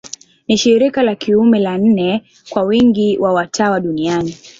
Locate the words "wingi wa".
2.63-3.33